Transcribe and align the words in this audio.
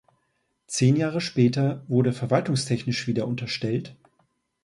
Zehn 0.65 0.95
Jahre 0.95 1.21
später 1.21 1.83
wurde 1.87 2.11
verwaltungstechnisch 2.11 3.05
wieder 3.05 3.27
unterstellt. 3.27 3.95